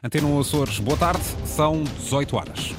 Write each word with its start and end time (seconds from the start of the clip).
Antena 0.00 0.28
Açores, 0.38 0.78
boa 0.78 0.96
tarde, 0.96 1.24
são 1.44 1.82
18 1.82 2.36
horas. 2.36 2.72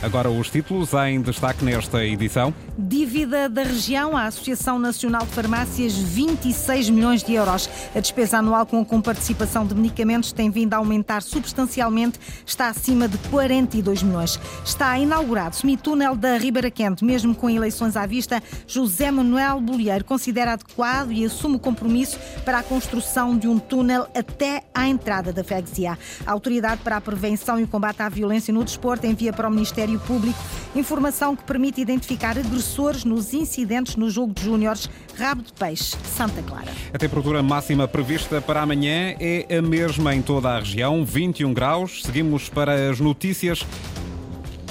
Agora 0.00 0.30
os 0.30 0.48
títulos 0.48 0.94
em 0.94 1.20
destaque 1.20 1.64
nesta 1.64 2.04
edição. 2.04 2.54
Dívida 2.78 3.48
da 3.48 3.62
região, 3.62 4.14
a 4.14 4.26
Associação 4.26 4.78
Nacional 4.78 5.22
de 5.24 5.32
Farmácias, 5.32 5.94
26 5.94 6.90
milhões 6.90 7.22
de 7.22 7.32
euros. 7.32 7.70
A 7.94 8.00
despesa 8.00 8.36
anual 8.36 8.66
com 8.66 8.82
a 8.82 8.84
comparticipação 8.84 9.66
de 9.66 9.74
medicamentos 9.74 10.30
tem 10.30 10.50
vindo 10.50 10.74
a 10.74 10.76
aumentar 10.76 11.22
substancialmente, 11.22 12.20
está 12.44 12.68
acima 12.68 13.08
de 13.08 13.16
42 13.30 14.02
milhões. 14.02 14.38
Está 14.62 14.98
inaugurado 14.98 15.56
semitúnel 15.56 16.14
da 16.14 16.36
Ribeira 16.36 16.70
Quente, 16.70 17.02
mesmo 17.02 17.34
com 17.34 17.48
eleições 17.48 17.96
à 17.96 18.04
vista. 18.04 18.42
José 18.66 19.10
Manuel 19.10 19.58
Bolieiro 19.58 20.04
considera 20.04 20.52
adequado 20.52 21.12
e 21.12 21.24
assume 21.24 21.56
o 21.56 21.60
compromisso 21.60 22.18
para 22.44 22.58
a 22.58 22.62
construção 22.62 23.38
de 23.38 23.48
um 23.48 23.58
túnel 23.58 24.06
até 24.14 24.64
à 24.74 24.86
entrada 24.86 25.32
da 25.32 25.42
freguesia. 25.42 25.98
A 26.26 26.32
Autoridade 26.32 26.82
para 26.84 26.98
a 26.98 27.00
Prevenção 27.00 27.58
e 27.58 27.62
o 27.62 27.68
Combate 27.68 28.02
à 28.02 28.08
Violência 28.10 28.52
no 28.52 28.62
Desporto 28.62 29.06
envia 29.06 29.32
para 29.32 29.48
o 29.48 29.50
Ministério 29.50 29.98
Público 30.00 30.38
informação 30.78 31.34
que 31.34 31.42
permite 31.44 31.80
identificar 31.80 32.38
agressores 32.38 33.04
nos 33.04 33.32
incidentes 33.32 33.96
no 33.96 34.10
jogo 34.10 34.32
de 34.32 34.44
júniores 34.44 34.88
Rabo 35.18 35.42
de 35.42 35.52
Peixe, 35.52 35.96
Santa 36.04 36.42
Clara. 36.42 36.72
A 36.92 36.98
temperatura 36.98 37.42
máxima 37.42 37.86
prevista 37.88 38.40
para 38.40 38.62
amanhã 38.62 39.14
é 39.18 39.56
a 39.56 39.62
mesma 39.62 40.14
em 40.14 40.22
toda 40.22 40.50
a 40.50 40.58
região, 40.58 41.04
21 41.04 41.54
graus. 41.54 42.02
Seguimos 42.02 42.48
para 42.48 42.90
as 42.90 43.00
notícias 43.00 43.64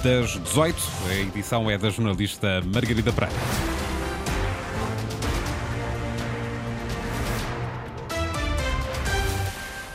das 0.04 0.32
18. 0.44 0.76
A 1.10 1.14
edição 1.16 1.70
é 1.70 1.78
da 1.78 1.90
jornalista 1.90 2.62
Margarida 2.74 3.12
Pereira. 3.12 3.85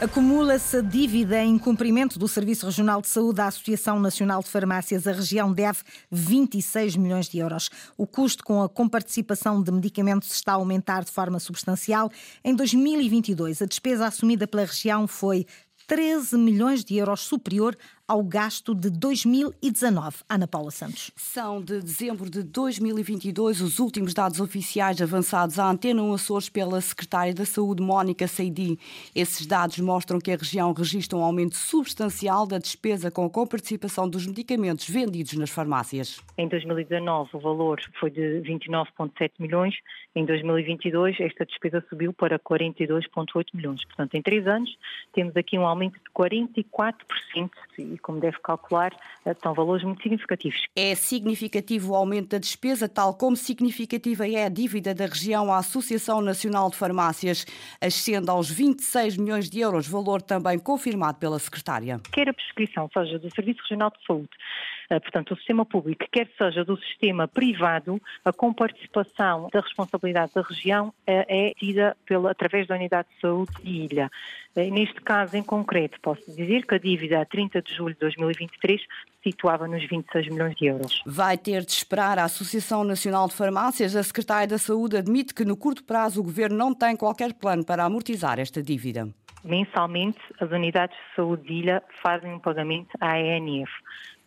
Acumula-se 0.00 0.78
a 0.78 0.80
dívida 0.80 1.44
em 1.44 1.58
cumprimento 1.58 2.18
do 2.18 2.26
Serviço 2.26 2.64
Regional 2.64 3.02
de 3.02 3.08
Saúde 3.08 3.42
à 3.42 3.48
Associação 3.48 4.00
Nacional 4.00 4.42
de 4.42 4.48
Farmácias. 4.48 5.06
A 5.06 5.12
região 5.12 5.52
deve 5.52 5.80
26 6.10 6.96
milhões 6.96 7.28
de 7.28 7.36
euros. 7.36 7.68
O 7.98 8.06
custo 8.06 8.42
com 8.42 8.62
a 8.62 8.68
comparticipação 8.68 9.62
de 9.62 9.70
medicamentos 9.70 10.32
está 10.32 10.52
a 10.52 10.54
aumentar 10.54 11.04
de 11.04 11.10
forma 11.10 11.38
substancial. 11.38 12.10
Em 12.42 12.54
2022, 12.54 13.60
a 13.60 13.66
despesa 13.66 14.06
assumida 14.06 14.46
pela 14.46 14.64
região 14.64 15.06
foi 15.06 15.44
13 15.86 16.38
milhões 16.38 16.82
de 16.82 16.96
euros 16.96 17.20
superior 17.20 17.76
ao 18.10 18.24
gasto 18.24 18.74
de 18.74 18.90
2019. 18.90 20.24
Ana 20.28 20.48
Paula 20.48 20.72
Santos. 20.72 21.12
São 21.14 21.62
de 21.62 21.80
dezembro 21.80 22.28
de 22.28 22.42
2022 22.42 23.60
os 23.60 23.78
últimos 23.78 24.12
dados 24.12 24.40
oficiais 24.40 25.00
avançados 25.00 25.60
à 25.60 25.70
Antena 25.70 26.02
1 26.02 26.14
Açores 26.14 26.48
pela 26.48 26.80
Secretária 26.80 27.32
da 27.32 27.44
Saúde, 27.44 27.80
Mónica 27.80 28.26
Seidi. 28.26 28.76
Esses 29.14 29.46
dados 29.46 29.78
mostram 29.78 30.18
que 30.18 30.32
a 30.32 30.36
região 30.36 30.72
registra 30.72 31.16
um 31.16 31.22
aumento 31.22 31.54
substancial 31.54 32.48
da 32.48 32.58
despesa 32.58 33.12
com 33.12 33.24
a 33.24 33.30
comparticipação 33.30 34.08
dos 34.08 34.26
medicamentos 34.26 34.90
vendidos 34.90 35.34
nas 35.34 35.50
farmácias. 35.50 36.20
Em 36.36 36.48
2019 36.48 37.30
o 37.34 37.38
valor 37.38 37.80
foi 38.00 38.10
de 38.10 38.42
29,7 38.42 39.34
milhões, 39.38 39.76
em 40.16 40.24
2022 40.24 41.20
esta 41.20 41.46
despesa 41.46 41.84
subiu 41.88 42.12
para 42.12 42.40
42,8 42.40 43.46
milhões. 43.54 43.84
Portanto, 43.84 44.16
em 44.16 44.22
três 44.22 44.48
anos 44.48 44.76
temos 45.12 45.36
aqui 45.36 45.56
um 45.56 45.64
aumento 45.64 45.94
de 45.94 46.10
44% 46.10 47.50
e 47.78 47.99
como 48.00 48.20
deve 48.20 48.38
calcular, 48.40 48.92
eh, 49.24 49.34
são 49.42 49.54
valores 49.54 49.84
muito 49.84 50.02
significativos. 50.02 50.60
É 50.76 50.94
significativo 50.94 51.92
o 51.92 51.94
aumento 51.94 52.30
da 52.30 52.38
despesa, 52.38 52.88
tal 52.88 53.14
como 53.14 53.36
significativa 53.36 54.28
é 54.28 54.44
a 54.44 54.48
dívida 54.48 54.94
da 54.94 55.06
região 55.06 55.52
à 55.52 55.58
Associação 55.58 56.20
Nacional 56.20 56.70
de 56.70 56.76
Farmácias, 56.76 57.46
ascende 57.80 58.30
aos 58.30 58.50
26 58.50 59.16
milhões 59.16 59.48
de 59.48 59.60
euros, 59.60 59.88
valor 59.88 60.22
também 60.22 60.58
confirmado 60.58 61.18
pela 61.18 61.38
secretária. 61.38 62.00
Quer 62.12 62.28
a 62.28 62.34
prescrição 62.34 62.88
seja 62.92 63.18
do 63.18 63.30
Serviço 63.34 63.60
Regional 63.62 63.90
de 63.90 64.06
Saúde, 64.06 64.28
eh, 64.30 64.79
portanto, 64.98 65.34
o 65.34 65.36
sistema 65.36 65.66
público, 65.66 66.06
quer 66.10 66.28
seja 66.38 66.64
do 66.64 66.76
sistema 66.78 67.28
privado, 67.28 68.00
a 68.24 68.32
comparticipação 68.32 69.48
da 69.52 69.60
responsabilidade 69.60 70.32
da 70.34 70.42
região 70.42 70.92
eh, 71.06 71.26
é 71.28 71.54
tida 71.54 71.96
pela, 72.06 72.30
através 72.30 72.66
da 72.66 72.74
Unidade 72.74 73.08
de 73.14 73.20
Saúde 73.20 73.52
de 73.62 73.70
Ilha. 73.70 74.10
Neste 74.56 75.00
caso 75.02 75.36
em 75.36 75.42
concreto, 75.42 76.00
posso 76.00 76.34
dizer 76.34 76.66
que 76.66 76.74
a 76.74 76.78
dívida 76.78 77.20
a 77.20 77.24
30 77.24 77.62
de 77.62 77.72
julho 77.72 77.90
julho 77.90 77.94
de 77.94 78.00
2023 78.00 78.80
situava 79.22 79.66
nos 79.66 79.86
26 79.88 80.28
milhões 80.28 80.54
de 80.56 80.66
euros. 80.66 81.02
Vai 81.04 81.36
ter 81.36 81.64
de 81.64 81.72
esperar 81.72 82.18
a 82.18 82.24
Associação 82.24 82.84
Nacional 82.84 83.28
de 83.28 83.34
Farmácias. 83.34 83.96
A 83.96 84.02
Secretária 84.02 84.46
da 84.46 84.58
Saúde 84.58 84.96
admite 84.96 85.34
que 85.34 85.44
no 85.44 85.56
curto 85.56 85.84
prazo 85.84 86.20
o 86.20 86.24
Governo 86.24 86.56
não 86.56 86.74
tem 86.74 86.96
qualquer 86.96 87.34
plano 87.34 87.64
para 87.64 87.84
amortizar 87.84 88.38
esta 88.38 88.62
dívida. 88.62 89.08
Mensalmente, 89.42 90.18
as 90.38 90.50
unidades 90.50 90.94
de 90.96 91.16
saúde 91.16 91.44
de 91.44 91.54
ilha 91.54 91.82
fazem 92.02 92.34
um 92.34 92.38
pagamento 92.38 92.90
à 93.00 93.14
ANF. 93.14 93.70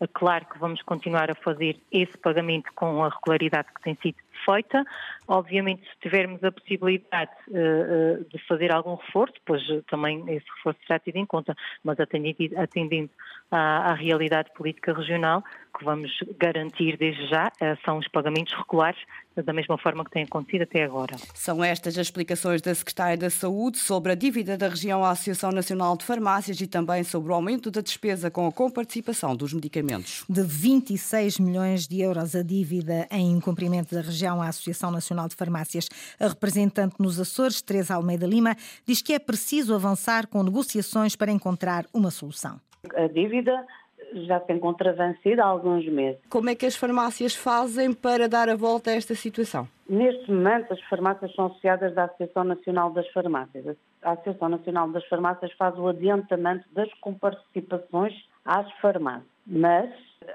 É 0.03 0.08
claro 0.14 0.46
que 0.46 0.59
vamos 0.59 0.81
continuar 0.81 1.31
a 1.31 1.36
fazer 1.36 1.78
esse 1.90 2.18
pagamento 2.18 2.69
com 2.75 3.06
a 3.06 3.08
regularidade 3.08 3.69
que 3.74 3.81
tem 3.81 3.97
sido 4.02 4.18
feita. 4.44 4.84
Obviamente, 5.30 5.81
se 5.84 5.97
tivermos 6.02 6.44
a 6.44 6.52
possibilidade 6.52 7.31
uh, 7.47 8.25
de 8.25 8.38
fazer 8.46 8.74
algum 8.74 8.96
reforço, 8.96 9.36
depois 9.36 9.62
também 9.88 10.19
esse 10.28 10.46
reforço 10.58 10.80
será 10.86 11.00
tido 11.00 11.16
em 11.16 11.25
conta, 11.25 11.56
mas 11.86 11.97
atendendo 12.02 13.09
à, 13.53 13.91
à 13.91 13.94
realidade 13.94 14.50
política 14.56 14.94
regional, 14.94 15.44
que 15.78 15.86
vamos 15.86 16.12
garantir 16.40 16.97
desde 16.97 17.28
já 17.28 17.47
uh, 17.47 17.78
são 17.86 17.97
os 17.97 18.08
pagamentos 18.08 18.53
regulares, 18.53 19.00
da 19.36 19.52
mesma 19.52 19.78
forma 19.80 20.06
que 20.06 20.12
tem 20.12 20.24
acontecido 20.24 20.62
até 20.62 20.84
agora. 20.84 21.16
São 21.34 21.63
estas 21.63 21.97
as 21.97 22.06
explicações 22.06 22.62
da 22.62 22.74
Secretária 22.74 23.18
da 23.18 23.30
Saúde 23.31 23.80
sobre 23.80 24.12
a 24.12 24.16
dívida 24.16 24.56
da 24.56 24.69
região 24.69 25.03
à 25.03 25.09
Associação 25.09 25.52
Nacional 25.52 25.97
de 25.97 26.06
Farmácias 26.06 26.62
e 26.62 26.68
também 26.68 27.03
sobre 27.03 27.31
o 27.31 27.36
aumento 27.36 27.72
da 27.72 27.81
despesa 27.81 28.30
com 28.30 28.46
a 28.46 28.52
comparticipação 28.52 29.36
dos 29.36 29.52
medicamentos. 29.52 30.24
De 30.30 30.44
26 30.44 31.40
milhões 31.40 31.88
de 31.88 32.02
euros 32.02 32.36
a 32.36 32.44
dívida 32.44 33.08
em 33.09 33.31
incumprimento 33.31 33.96
da 33.96 34.02
região 34.02 34.42
à 34.42 34.50
Associação 34.50 34.92
Nacional 34.92 35.28
de 35.28 35.36
Farmácias. 35.36 35.90
A 36.19 36.28
representante 36.28 36.96
nos 37.00 37.19
Açores, 37.19 37.62
Teresa 37.62 37.96
Almeida 37.96 38.28
Lima, 38.28 38.56
diz 38.86 39.02
que 39.02 39.13
é 39.13 39.19
preciso 39.19 39.74
avançar 39.74 40.28
com 40.28 40.44
negociações 40.44 41.16
para 41.16 41.31
encontrar 41.31 41.86
uma 41.92 42.12
solução. 42.12 42.59
A 42.96 43.08
dívida 43.08 43.66
já 44.14 44.40
se 44.42 44.54
encontra 44.54 44.94
vencida 44.94 45.44
há 45.44 45.48
alguns 45.48 45.86
meses. 45.88 46.20
Como 46.30 46.50
é 46.50 46.56
que 46.56 46.66
as 46.66 46.76
farmácias 46.76 47.36
fazem 47.36 47.94
para 47.94 48.28
dar 48.28 48.50
a 48.50 48.56
volta 48.56 48.92
a 48.92 48.96
esta 48.96 49.16
situação? 49.16 49.68
Neste 49.88 50.30
momento, 50.32 50.74
as 50.74 50.82
farmácias 50.84 51.34
são 51.34 51.48
associadas 51.48 51.94
da 51.96 52.06
Associação 52.06 52.44
Nacional 52.44 52.92
das 52.92 53.08
Farmácias. 53.10 53.78
A 54.02 54.12
Associação 54.12 54.50
Nacional 54.50 54.90
das 54.90 55.06
Farmácias 55.08 55.52
faz 55.54 55.78
o 55.78 55.88
adiantamento 55.88 56.66
das 56.74 56.92
comparticipações 56.96 58.14
às 58.46 58.72
farmácias. 58.80 59.28
Mas 59.48 59.90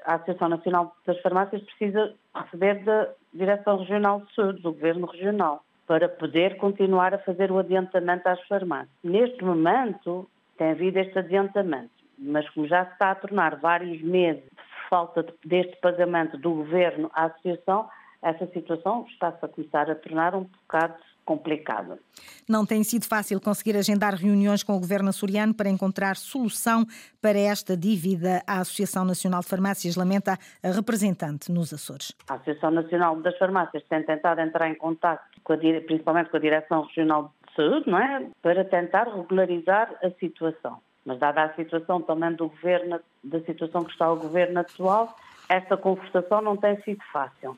a 0.04 0.14
Associação 0.14 0.48
Nacional 0.48 0.96
das 1.06 1.20
Farmácias 1.20 1.62
precisa 1.62 2.14
receber 2.34 2.84
da 2.84 3.08
Direção 3.32 3.78
Regional 3.78 4.22
Saúde, 4.34 4.62
do 4.62 4.72
Governo 4.72 5.06
Regional, 5.06 5.64
para 5.86 6.08
poder 6.08 6.56
continuar 6.56 7.14
a 7.14 7.18
fazer 7.18 7.50
o 7.50 7.58
adiantamento 7.58 8.28
às 8.28 8.40
farmácias. 8.46 8.90
Neste 9.02 9.42
momento, 9.42 10.28
tem 10.58 10.72
havido 10.72 10.98
este 10.98 11.18
adiantamento, 11.18 11.90
mas 12.18 12.48
como 12.50 12.66
já 12.66 12.84
se 12.86 12.92
está 12.92 13.12
a 13.12 13.14
tornar 13.14 13.56
vários 13.56 14.02
meses 14.02 14.42
de 14.42 14.88
falta 14.90 15.24
deste 15.44 15.76
pagamento 15.80 16.36
do 16.38 16.54
Governo 16.54 17.10
à 17.14 17.26
Associação, 17.26 17.88
essa 18.22 18.46
situação 18.48 19.06
está-se 19.08 19.44
a 19.44 19.48
começar 19.48 19.90
a 19.90 19.94
tornar 19.94 20.34
um 20.34 20.44
bocado 20.44 20.94
complicada. 21.28 21.98
Não 22.48 22.64
tem 22.64 22.82
sido 22.82 23.04
fácil 23.04 23.38
conseguir 23.38 23.76
agendar 23.76 24.14
reuniões 24.14 24.62
com 24.62 24.74
o 24.74 24.80
governo 24.80 25.10
açoriano 25.10 25.52
para 25.52 25.68
encontrar 25.68 26.16
solução 26.16 26.86
para 27.20 27.38
esta 27.38 27.76
dívida. 27.76 28.42
A 28.46 28.60
Associação 28.60 29.04
Nacional 29.04 29.42
de 29.42 29.46
Farmácias 29.46 29.94
lamenta 29.94 30.38
a 30.62 30.68
representante 30.70 31.52
nos 31.52 31.70
Açores. 31.74 32.14
A 32.30 32.34
Associação 32.34 32.70
Nacional 32.70 33.20
das 33.20 33.36
Farmácias 33.36 33.82
tem 33.90 34.02
tentado 34.04 34.40
entrar 34.40 34.70
em 34.70 34.74
contato, 34.74 35.22
com 35.44 35.52
a, 35.52 35.58
principalmente 35.58 36.30
com 36.30 36.38
a 36.38 36.40
Direção 36.40 36.82
Regional 36.84 37.34
de 37.46 37.54
Saúde, 37.54 37.90
não 37.90 37.98
é? 37.98 38.26
para 38.40 38.64
tentar 38.64 39.04
regularizar 39.04 39.94
a 40.02 40.10
situação. 40.18 40.80
Mas 41.08 41.18
dada 41.18 41.42
a 41.42 41.54
situação 41.54 42.02
também 42.02 42.34
do 42.34 42.50
governo, 42.50 43.00
da 43.24 43.40
situação 43.40 43.82
que 43.82 43.92
está 43.92 44.12
o 44.12 44.16
governo 44.16 44.60
atual, 44.60 45.16
esta 45.48 45.74
conversação 45.74 46.42
não 46.42 46.54
tem 46.54 46.78
sido 46.82 47.02
fácil. 47.10 47.56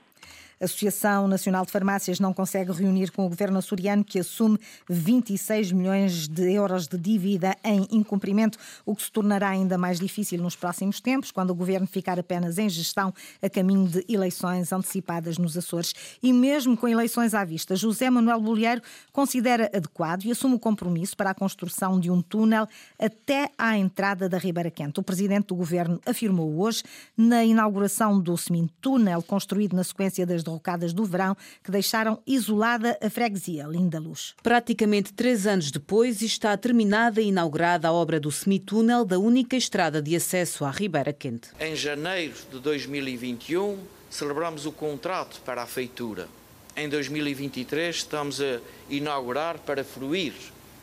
A 0.61 0.67
Associação 0.67 1.27
Nacional 1.27 1.65
de 1.65 1.73
Farmácias 1.73 2.21
não 2.21 2.35
consegue 2.35 2.71
reunir 2.71 3.11
com 3.13 3.25
o 3.25 3.31
governo 3.31 3.57
açoriano, 3.57 4.05
que 4.05 4.19
assume 4.19 4.59
26 4.91 5.73
milhões 5.73 6.29
de 6.29 6.53
euros 6.53 6.87
de 6.87 6.99
dívida 6.99 7.57
em 7.65 7.87
incumprimento, 7.91 8.59
o 8.85 8.95
que 8.95 9.03
se 9.03 9.11
tornará 9.11 9.49
ainda 9.49 9.79
mais 9.79 9.99
difícil 9.99 10.37
nos 10.43 10.55
próximos 10.55 11.01
tempos, 11.01 11.31
quando 11.31 11.49
o 11.49 11.55
governo 11.55 11.87
ficar 11.87 12.19
apenas 12.19 12.59
em 12.59 12.69
gestão 12.69 13.15
a 13.41 13.49
caminho 13.49 13.89
de 13.89 14.05
eleições 14.07 14.71
antecipadas 14.71 15.39
nos 15.39 15.57
Açores. 15.57 15.95
E 16.23 16.31
mesmo 16.31 16.77
com 16.77 16.87
eleições 16.87 17.33
à 17.33 17.43
vista, 17.43 17.75
José 17.75 18.11
Manuel 18.11 18.43
Bolheiro 18.43 18.83
considera 19.13 19.71
adequado 19.75 20.25
e 20.25 20.31
assume 20.31 20.57
o 20.57 20.59
compromisso 20.59 21.17
para 21.17 21.31
a 21.31 21.35
construção 21.35 21.99
de 21.99 22.11
um 22.11 22.21
túnel 22.21 22.69
até 22.99 23.49
à 23.57 23.79
entrada 23.79 24.29
da 24.29 24.37
Ribeira 24.37 24.71
Quente. 24.71 25.01
O 25.01 25.03
presidente 25.03 25.47
do 25.47 25.55
governo 25.55 25.99
afirmou 26.05 26.61
hoje, 26.61 26.83
na 27.17 27.43
inauguração 27.43 28.21
do 28.21 28.35
túnel 28.79 29.23
construído 29.23 29.75
na 29.75 29.85
sequência 29.85 30.27
das 30.27 30.43
derrocadas 30.51 30.93
do 30.93 31.05
verão 31.05 31.37
que 31.63 31.71
deixaram 31.71 32.21
isolada 32.27 32.99
a 33.01 33.09
freguesia 33.09 33.65
Linda 33.65 33.99
Luz. 33.99 34.35
Praticamente 34.43 35.13
três 35.13 35.47
anos 35.47 35.71
depois 35.71 36.21
está 36.23 36.57
terminada 36.57 37.21
e 37.21 37.29
inaugurada 37.29 37.89
a 37.89 37.93
obra 37.93 38.19
do 38.19 38.31
semitúnel 38.31 39.05
da 39.05 39.19
única 39.19 39.57
estrada 39.57 40.03
de 40.03 40.17
acesso 40.17 40.65
à 40.65 40.71
Ribeira 40.71 41.13
Quente. 41.13 41.51
Em 41.61 41.77
janeiro 41.77 42.35
de 42.51 42.59
2021 42.59 43.79
celebramos 44.11 44.67
o 44.67 44.73
contrato 44.73 45.41
para 45.43 45.63
a 45.63 45.67
feitura. 45.67 46.29
Em 46.77 46.89
2023 46.89 47.95
estamos 47.95 48.41
a 48.41 48.61
inaugurar 48.89 49.59
para 49.59 49.85
fruir 49.85 50.35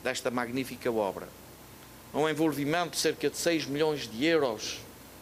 desta 0.03 0.31
magnífica 0.31 0.91
obra. 0.91 1.27
Um 2.13 2.27
envolvimento 2.27 2.91
de 2.91 2.97
cerca 2.97 3.29
de 3.29 3.37
6 3.37 3.65
milhões 3.65 4.09
de 4.09 4.25
euros 4.25 4.79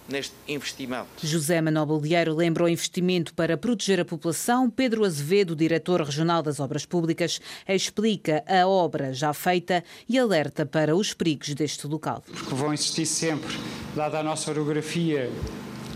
neste 0.07 0.34
investimento. 0.48 1.07
José 1.24 1.62
Manuel 1.62 1.86
Baldeiro 1.86 2.36
lembra 2.36 2.63
o 2.63 2.69
investimento 2.69 3.34
para 3.34 3.57
proteger 3.57 4.00
a 4.00 4.06
população. 4.06 4.69
Pedro 4.69 5.04
Azevedo, 5.04 5.56
diretor 5.56 6.02
regional 6.02 6.42
das 6.42 6.60
Obras 6.60 6.86
Públicas, 6.86 7.40
explica 7.68 8.44
a 8.48 8.68
obra 8.68 9.13
já 9.13 9.34
feita 9.34 9.84
e 10.07 10.18
alerta 10.18 10.66
para 10.66 10.96
os 10.96 11.13
perigos 11.13 11.54
deste 11.54 11.88
local. 11.88 12.24
Porque 12.31 12.54
vão 12.54 12.74
existir 12.74 13.06
sempre, 13.06 13.56
dada 13.96 14.19
a 14.19 14.24
nossa 14.24 14.52
orografia 14.52 15.30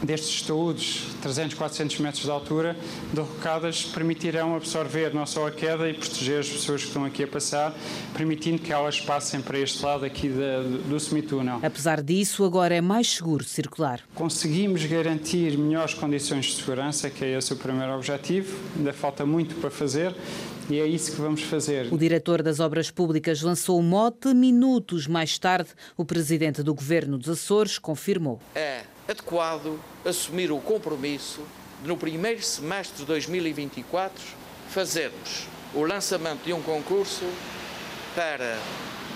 destes 0.03 0.29
estudos, 0.29 1.07
300, 1.21 1.55
400 1.55 1.99
metros 1.99 2.23
de 2.23 2.31
altura, 2.31 2.75
derrocadas, 3.13 3.83
permitirão 3.83 4.55
absorver 4.55 5.13
não 5.13 5.25
só 5.25 5.47
a 5.47 5.51
queda 5.51 5.89
e 5.89 5.93
proteger 5.93 6.39
as 6.39 6.49
pessoas 6.49 6.81
que 6.81 6.87
estão 6.87 7.05
aqui 7.05 7.23
a 7.23 7.27
passar, 7.27 7.75
permitindo 8.15 8.61
que 8.61 8.71
elas 8.71 8.99
passem 8.99 9.41
para 9.41 9.59
este 9.59 9.83
lado 9.83 10.05
aqui 10.05 10.29
do 10.29 10.99
semitúnel. 10.99 11.59
Apesar 11.61 12.01
disso, 12.01 12.43
agora 12.43 12.75
é 12.75 12.81
mais 12.81 13.09
seguro 13.09 13.43
circular. 13.43 14.01
Conseguimos 14.15 14.85
garantir 14.85 15.57
melhores 15.57 15.93
condições 15.93 16.45
de 16.45 16.55
segurança, 16.55 17.09
que 17.09 17.25
é 17.25 17.37
esse 17.37 17.53
o 17.53 17.55
primeiro 17.55 17.93
objetivo. 17.93 18.57
Ainda 18.77 18.93
falta 18.93 19.25
muito 19.25 19.55
para 19.55 19.69
fazer, 19.69 20.15
e 20.69 20.79
é 20.79 20.85
isso 20.85 21.11
que 21.11 21.21
vamos 21.21 21.41
fazer. 21.41 21.91
O 21.91 21.97
diretor 21.97 22.41
das 22.41 22.59
Obras 22.59 22.91
Públicas 22.91 23.41
lançou 23.41 23.79
o 23.79 23.83
mote. 23.83 24.33
Minutos 24.33 25.07
mais 25.07 25.37
tarde, 25.37 25.69
o 25.97 26.05
presidente 26.05 26.61
do 26.63 26.73
governo 26.73 27.17
dos 27.17 27.29
Açores 27.29 27.77
confirmou. 27.77 28.39
É 28.55 28.83
adequado 29.09 29.79
assumir 30.05 30.51
o 30.51 30.59
compromisso 30.59 31.41
de, 31.81 31.87
no 31.87 31.97
primeiro 31.97 32.43
semestre 32.43 32.99
de 32.99 33.05
2024, 33.05 34.23
fazermos 34.69 35.47
o 35.73 35.83
lançamento 35.83 36.43
de 36.43 36.53
um 36.53 36.61
concurso 36.61 37.25
para, 38.15 38.59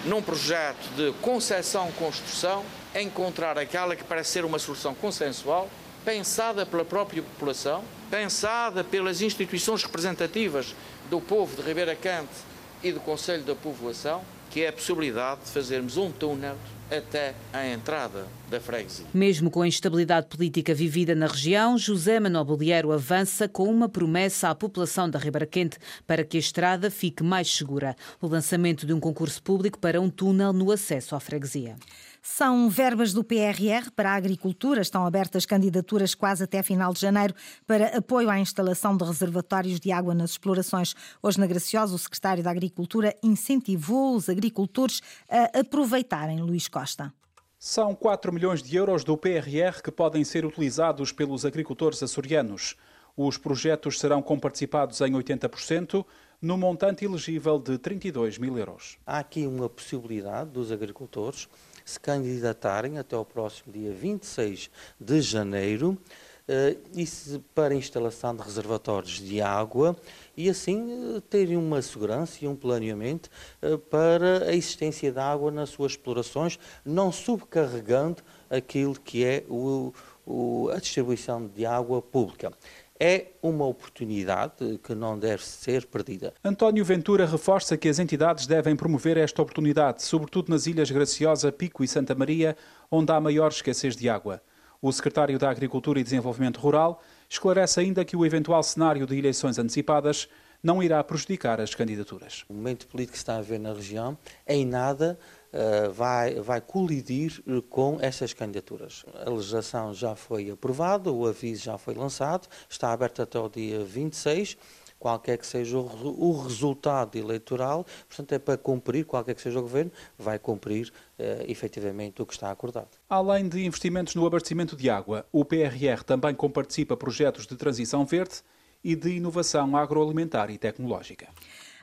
num 0.04 0.20
projeto 0.20 0.90
de 0.96 1.12
concessão-construção, 1.22 2.66
encontrar 2.96 3.58
aquela 3.60 3.96
que 3.96 4.04
parece 4.04 4.32
ser 4.32 4.46
uma 4.46 4.58
solução 4.58 4.96
consensual, 4.96 5.70
pensada 6.04 6.66
pela 6.66 6.84
própria 6.84 7.22
população, 7.22 7.84
pensada 8.10 8.84
pelas 8.84 9.22
instituições 9.22 9.84
representativas 9.84 10.76
do 11.08 11.22
povo 11.22 11.56
de 11.56 11.62
Ribeira 11.62 11.96
Cante 11.96 12.34
e 12.82 12.92
do 12.92 13.00
Conselho 13.00 13.44
da 13.44 13.54
Povoação, 13.54 14.24
que 14.50 14.64
é 14.64 14.70
a 14.70 14.74
possibilidade 14.74 15.42
de 15.42 15.52
fazermos 15.52 15.98
um 15.98 16.12
túnel 16.12 16.58
até 16.98 17.34
à 17.52 17.68
entrada 17.68 18.28
da 18.50 18.60
freguesia. 18.60 19.06
Mesmo 19.14 19.50
com 19.50 19.62
a 19.62 19.68
instabilidade 19.68 20.28
política 20.28 20.74
vivida 20.74 21.16
na 21.16 21.28
região, 21.28 21.78
José 21.78 22.20
Manuel 22.20 22.46
Bolieiro 22.46 22.92
avança 22.92 23.48
com 23.48 23.70
uma 23.70 23.90
promessa 23.90 24.50
à 24.50 24.56
população 24.56 25.10
da 25.10 25.20
Ribeira 25.20 25.46
Quente 25.46 25.78
para 26.06 26.24
que 26.24 26.38
a 26.38 26.40
estrada 26.40 26.92
fique 26.92 27.24
mais 27.24 27.52
segura: 27.54 27.96
o 28.22 28.28
lançamento 28.28 28.86
de 28.86 28.94
um 28.94 29.00
concurso 29.00 29.42
público 29.42 29.80
para 29.80 30.00
um 30.00 30.10
túnel 30.10 30.54
no 30.54 30.72
acesso 30.72 31.16
à 31.16 31.20
freguesia. 31.20 31.76
São 32.26 32.70
verbas 32.70 33.12
do 33.12 33.22
PRR 33.22 33.92
para 33.94 34.12
a 34.12 34.16
agricultura. 34.16 34.80
Estão 34.80 35.06
abertas 35.06 35.46
candidaturas 35.46 36.16
quase 36.16 36.46
até 36.46 36.64
final 36.64 36.94
de 36.94 37.02
janeiro 37.02 37.36
para 37.68 37.98
apoio 37.98 38.30
à 38.30 38.40
instalação 38.40 38.96
de 38.96 39.04
reservatórios 39.04 39.78
de 39.78 39.92
água 39.92 40.16
nas 40.16 40.32
explorações. 40.32 40.96
Hoje, 41.22 41.38
na 41.38 41.46
Graciosa, 41.46 41.94
o 41.94 42.00
secretário 42.00 42.42
da 42.42 42.50
Agricultura 42.50 43.14
incentivou 43.22 44.16
os 44.16 44.30
agricultores 44.30 45.02
a 45.30 45.60
aproveitarem 45.60 46.40
Luís 46.40 46.70
Costa. 46.70 47.14
São 47.60 47.94
4 47.94 48.32
milhões 48.32 48.64
de 48.64 48.74
euros 48.74 49.04
do 49.04 49.18
PRR 49.18 49.82
que 49.84 49.92
podem 49.92 50.24
ser 50.24 50.46
utilizados 50.46 51.12
pelos 51.12 51.46
agricultores 51.46 52.02
açorianos. 52.02 52.78
Os 53.18 53.38
projetos 53.38 54.00
serão 54.00 54.22
comparticipados 54.22 55.02
em 55.02 55.12
80%, 55.12 56.06
no 56.42 56.58
montante 56.58 57.04
elegível 57.04 57.60
de 57.60 57.78
32 57.78 58.38
mil 58.38 58.58
euros. 58.58 58.98
Há 59.06 59.20
aqui 59.20 59.46
uma 59.46 59.68
possibilidade 59.68 60.52
dos 60.52 60.72
agricultores 60.72 61.50
se 61.86 62.00
candidatarem 62.00 62.98
até 62.98 63.16
o 63.18 63.26
próximo 63.26 63.72
dia 63.72 63.92
26 63.92 64.70
de 65.00 65.22
janeiro 65.22 65.98
Uh, 66.46 67.40
para 67.56 67.74
instalação 67.74 68.36
de 68.36 68.44
reservatórios 68.44 69.22
de 69.22 69.40
água 69.42 69.96
e 70.36 70.50
assim 70.50 71.16
uh, 71.16 71.22
terem 71.22 71.56
uma 71.56 71.82
segurança 71.82 72.44
e 72.44 72.48
um 72.50 72.54
planeamento 72.54 73.30
uh, 73.62 73.78
para 73.78 74.50
a 74.50 74.54
existência 74.54 75.10
de 75.10 75.20
água 75.20 75.50
nas 75.50 75.70
suas 75.70 75.94
explorações, 75.94 76.60
não 76.84 77.14
subcarregando 77.14 78.22
aquilo 78.50 79.00
que 79.00 79.24
é 79.24 79.46
o, 79.48 79.94
o, 80.26 80.70
a 80.74 80.80
distribuição 80.82 81.48
de 81.48 81.66
água 81.66 82.02
pública 82.02 82.52
é 83.00 83.28
uma 83.42 83.66
oportunidade 83.66 84.80
que 84.84 84.94
não 84.94 85.18
deve 85.18 85.44
ser 85.44 85.86
perdida. 85.88 86.34
António 86.44 86.86
Ventura 86.86 87.26
reforça 87.26 87.76
que 87.76 87.90
as 87.90 88.00
entidades 88.00 88.48
devem 88.48 88.76
promover 88.76 89.18
esta 89.18 89.42
oportunidade, 89.42 90.04
sobretudo 90.04 90.50
nas 90.50 90.68
ilhas 90.68 90.90
Graciosa, 90.92 91.52
Pico 91.52 91.84
e 91.84 91.88
Santa 91.88 92.16
Maria, 92.16 92.56
onde 92.90 93.12
há 93.12 93.20
maior 93.20 93.50
escassez 93.50 93.96
de 93.96 94.08
água. 94.10 94.42
O 94.82 94.92
secretário 94.92 95.40
da 95.40 95.50
Agricultura 95.50 96.00
e 96.00 96.04
Desenvolvimento 96.04 96.60
Rural 96.60 97.02
esclarece 97.30 97.80
ainda 97.80 98.04
que 98.04 98.18
o 98.18 98.26
eventual 98.26 98.62
cenário 98.62 99.08
de 99.08 99.18
eleições 99.18 99.58
antecipadas 99.58 100.28
não 100.64 100.82
irá 100.82 101.04
prejudicar 101.04 101.60
as 101.60 101.76
candidaturas. 101.76 102.46
O 102.48 102.54
momento 102.54 102.88
político 102.88 103.12
que 103.12 103.18
está 103.18 103.36
a 103.36 103.40
haver 103.40 103.60
na 103.60 103.74
região, 103.74 104.18
em 104.48 104.66
nada 104.66 105.20
uh, 105.52 105.92
vai, 105.92 106.36
vai 106.36 106.62
colidir 106.62 107.44
eh, 107.46 107.62
com 107.70 107.98
essas 108.02 108.34
candidaturas. 108.34 109.04
A 109.26 109.30
legislação 109.30 109.94
já 109.94 110.16
foi 110.16 110.50
aprovada, 110.50 111.12
o 111.12 111.28
aviso 111.28 111.66
já 111.66 111.78
foi 111.78 111.94
lançado, 111.94 112.48
está 112.70 112.94
aberto 112.94 113.22
até 113.22 113.38
o 113.38 113.50
dia 113.50 113.84
26 113.84 114.58
qualquer 115.04 115.38
que 115.38 115.46
seja 115.46 115.78
o, 115.78 116.42
resultado 116.44 117.18
eleitoral, 117.18 117.86
portanto 118.08 118.32
é 118.32 118.40
para 118.40 118.58
cumprir, 118.58 119.04
qualquer 119.04 119.36
que 119.36 119.42
seja 119.42 119.60
o 119.60 119.62
governo, 119.62 119.92
vai 120.18 120.40
cumprir 120.40 120.88
uh, 121.20 121.44
efetivamente 121.46 122.22
o 122.22 122.26
que 122.26 122.32
está 122.32 122.50
acordado. 122.50 122.88
Além 123.10 123.50
de 123.50 123.66
investimentos 123.66 124.16
no 124.16 124.26
abastecimento 124.26 124.78
de 124.78 124.90
água, 124.90 125.26
o 125.30 125.44
PRR 125.44 126.06
também 126.06 126.34
comparticipa 126.34 126.96
projetos 126.96 127.46
de 127.46 127.58
transição 127.58 128.06
verde 128.06 128.36
e 128.84 128.96
de 128.96 129.12
inovação 129.12 129.78
agroalimentar 129.78 130.50
e 130.50 130.58
tecnológica. 130.58 131.28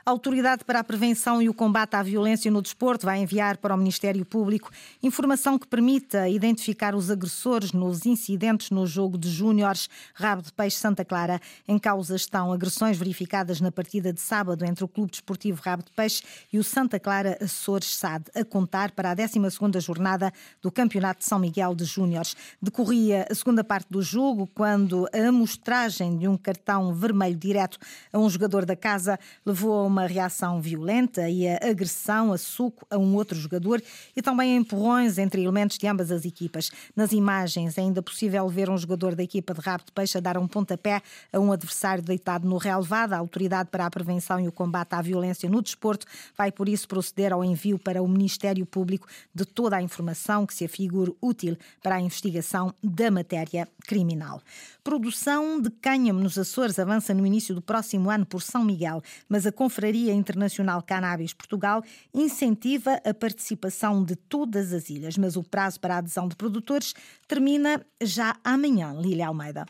A 0.03 0.09
Autoridade 0.09 0.65
para 0.65 0.79
a 0.79 0.83
Prevenção 0.83 1.43
e 1.43 1.47
o 1.47 1.53
Combate 1.53 1.95
à 1.95 2.01
Violência 2.01 2.49
no 2.49 2.59
Desporto 2.59 3.05
vai 3.05 3.19
enviar 3.19 3.57
para 3.57 3.75
o 3.75 3.77
Ministério 3.77 4.25
Público 4.25 4.71
informação 5.03 5.59
que 5.59 5.67
permita 5.67 6.27
identificar 6.27 6.95
os 6.95 7.11
agressores 7.11 7.71
nos 7.71 8.07
incidentes 8.07 8.71
no 8.71 8.87
jogo 8.87 9.15
de 9.15 9.29
Júniores 9.29 9.87
Rabo 10.15 10.41
de 10.41 10.51
Peixe 10.53 10.77
Santa 10.77 11.05
Clara. 11.05 11.39
Em 11.67 11.77
causa 11.77 12.15
estão 12.15 12.51
agressões 12.51 12.97
verificadas 12.97 13.61
na 13.61 13.71
partida 13.71 14.11
de 14.11 14.19
sábado 14.19 14.65
entre 14.65 14.83
o 14.83 14.87
Clube 14.87 15.11
Desportivo 15.11 15.61
Rabo 15.63 15.83
de 15.83 15.91
Peixe 15.91 16.23
e 16.51 16.57
o 16.57 16.63
Santa 16.63 16.99
Clara 16.99 17.37
Açores 17.39 17.95
SAD, 17.95 18.25
a 18.33 18.43
contar 18.43 18.91
para 18.93 19.11
a 19.11 19.15
12ª 19.15 19.79
jornada 19.79 20.33
do 20.63 20.71
Campeonato 20.71 21.19
de 21.19 21.25
São 21.25 21.37
Miguel 21.37 21.75
de 21.75 21.85
Júniores. 21.85 22.35
Decorria 22.59 23.27
a 23.29 23.35
segunda 23.35 23.63
parte 23.63 23.87
do 23.91 24.01
jogo 24.01 24.47
quando 24.47 25.07
a 25.13 25.27
amostragem 25.27 26.17
de 26.17 26.27
um 26.27 26.37
cartão 26.37 26.91
vermelho 26.91 27.35
direto 27.35 27.77
a 28.11 28.17
um 28.17 28.27
jogador 28.27 28.65
da 28.65 28.75
casa 28.75 29.19
levou 29.45 29.85
a 29.85 29.90
uma 29.91 30.07
reação 30.07 30.61
violenta 30.61 31.29
e 31.29 31.47
a 31.47 31.59
agressão 31.61 32.31
a 32.31 32.37
suco 32.37 32.87
a 32.89 32.97
um 32.97 33.13
outro 33.13 33.37
jogador 33.37 33.83
e 34.15 34.21
também 34.21 34.55
empurrões 34.55 35.17
entre 35.17 35.43
elementos 35.43 35.77
de 35.77 35.85
ambas 35.85 36.09
as 36.11 36.23
equipas. 36.23 36.71
Nas 36.95 37.11
imagens 37.11 37.77
é 37.77 37.81
ainda 37.81 38.01
possível 38.01 38.47
ver 38.47 38.69
um 38.69 38.77
jogador 38.77 39.15
da 39.15 39.21
equipa 39.21 39.53
de 39.53 39.59
rabo 39.59 39.83
de 39.85 39.91
peixe 39.91 40.17
a 40.17 40.21
dar 40.21 40.37
um 40.37 40.47
pontapé 40.47 41.01
a 41.31 41.39
um 41.39 41.51
adversário 41.51 42.01
deitado 42.01 42.47
no 42.47 42.57
relevado. 42.57 43.13
A 43.13 43.17
Autoridade 43.17 43.69
para 43.69 43.85
a 43.85 43.91
Prevenção 43.91 44.39
e 44.39 44.47
o 44.47 44.51
Combate 44.51 44.93
à 44.93 45.01
Violência 45.01 45.49
no 45.49 45.61
Desporto 45.61 46.05
vai, 46.37 46.51
por 46.51 46.69
isso, 46.69 46.87
proceder 46.87 47.33
ao 47.33 47.43
envio 47.43 47.77
para 47.77 48.01
o 48.01 48.07
Ministério 48.07 48.65
Público 48.65 49.07
de 49.35 49.43
toda 49.43 49.75
a 49.75 49.81
informação 49.81 50.45
que 50.45 50.53
se 50.53 50.63
afigure 50.63 51.13
útil 51.21 51.57
para 51.83 51.95
a 51.95 52.01
investigação 52.01 52.73
da 52.81 53.11
matéria 53.11 53.67
criminal. 53.85 54.41
Produção 54.83 55.61
de 55.61 55.69
cânhamo 55.69 56.19
nos 56.19 56.37
Açores 56.37 56.79
avança 56.79 57.13
no 57.13 57.25
início 57.25 57.53
do 57.53 57.61
próximo 57.61 58.09
ano 58.09 58.25
por 58.25 58.41
São 58.41 58.63
Miguel, 58.63 59.03
mas 59.27 59.45
a 59.45 59.51
Confraria 59.81 60.13
Internacional 60.13 60.83
Cannabis 60.83 61.33
Portugal 61.33 61.81
incentiva 62.13 63.01
a 63.03 63.15
participação 63.15 64.05
de 64.05 64.15
todas 64.15 64.73
as 64.73 64.91
ilhas, 64.91 65.17
mas 65.17 65.35
o 65.35 65.43
prazo 65.43 65.79
para 65.79 65.95
a 65.95 65.97
adesão 65.97 66.27
de 66.27 66.35
produtores 66.35 66.93
termina 67.27 67.83
já 67.99 68.35
amanhã. 68.43 68.93
Lília 68.93 69.25
Almeida. 69.25 69.65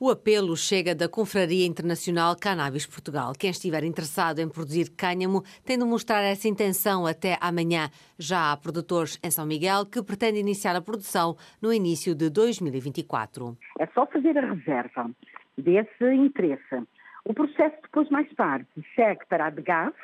O 0.00 0.08
apelo 0.08 0.56
chega 0.56 0.94
da 0.94 1.10
Confraria 1.10 1.66
Internacional 1.66 2.34
Cannabis 2.40 2.86
Portugal. 2.86 3.34
Quem 3.38 3.50
estiver 3.50 3.84
interessado 3.84 4.38
em 4.38 4.48
produzir 4.48 4.88
cânhamo 4.96 5.42
tem 5.62 5.78
de 5.78 5.84
mostrar 5.84 6.22
essa 6.22 6.48
intenção 6.48 7.04
até 7.04 7.36
amanhã. 7.38 7.90
Já 8.18 8.52
há 8.52 8.56
produtores 8.56 9.20
em 9.22 9.30
São 9.30 9.44
Miguel 9.44 9.84
que 9.84 10.02
pretendem 10.02 10.40
iniciar 10.40 10.74
a 10.74 10.80
produção 10.80 11.36
no 11.60 11.70
início 11.70 12.14
de 12.14 12.30
2024. 12.30 13.58
É 13.78 13.86
só 13.88 14.06
fazer 14.06 14.38
a 14.38 14.54
reserva 14.54 15.10
desse 15.58 16.14
interesse. 16.14 16.86
O 17.24 17.34
processo 17.34 17.76
depois, 17.82 18.08
mais 18.10 18.30
tarde, 18.34 18.66
segue 18.94 19.24
para 19.28 19.46
a 19.46 19.50
DGAV, 19.50 19.94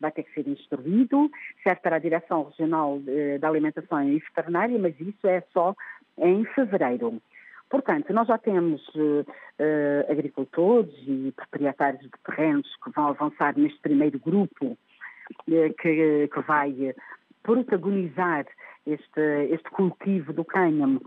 vai 0.00 0.10
ter 0.12 0.24
que 0.24 0.34
ser 0.34 0.48
instruído, 0.48 1.30
serve 1.62 1.80
para 1.80 1.96
a 1.96 2.00
Direção 2.00 2.44
Regional 2.44 3.00
da 3.40 3.48
Alimentação 3.48 4.02
e 4.02 4.18
Veterinária, 4.18 4.78
mas 4.78 4.98
isso 5.00 5.26
é 5.26 5.42
só 5.52 5.74
em 6.18 6.44
fevereiro. 6.46 7.20
Portanto, 7.68 8.12
nós 8.12 8.28
já 8.28 8.38
temos 8.38 8.86
uh, 8.94 9.20
uh, 9.20 10.12
agricultores 10.12 10.92
e 11.06 11.32
proprietários 11.34 12.02
de 12.02 12.10
terrenos 12.24 12.68
que 12.82 12.90
vão 12.92 13.08
avançar 13.08 13.58
neste 13.58 13.80
primeiro 13.80 14.18
grupo 14.20 14.66
uh, 14.66 15.74
que, 15.80 16.28
que, 16.28 16.40
vai 16.46 16.94
protagonizar 17.42 18.46
este, 18.86 19.48
este 19.50 19.70
cultivo 19.70 20.32
do 20.32 20.44
cânhamo 20.44 21.00